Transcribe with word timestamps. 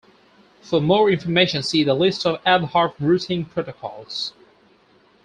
For 0.63 0.81
more 0.81 1.11
information 1.11 1.61
see 1.61 1.83
the 1.83 1.93
list 1.93 2.25
of 2.25 2.41
ad 2.43 2.63
hoc 2.63 2.95
routing 2.99 3.45
protocols. 3.45 4.33